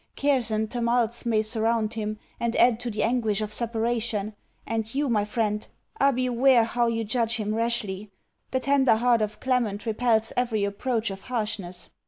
Cares 0.15 0.49
and 0.49 0.71
tumults 0.71 1.27
may 1.27 1.43
surround 1.43 1.93
him, 1.93 2.17
and 2.39 2.55
add 2.55 2.79
to 2.79 2.89
the 2.89 3.03
anguish 3.03 3.39
of 3.39 3.53
separation. 3.53 4.33
And 4.65 4.95
you, 4.95 5.09
my 5.09 5.25
friend, 5.25 5.67
ah 5.99 6.11
beware 6.11 6.63
how 6.63 6.87
you 6.87 7.03
judge 7.03 7.35
him 7.37 7.53
rashly! 7.53 8.09
The 8.49 8.61
tender 8.61 8.95
heart 8.95 9.21
of 9.21 9.39
Clement 9.39 9.85
repels 9.85 10.33
every 10.35 10.63
approach 10.63 11.11
of 11.11 11.21
harshness. 11.21 11.91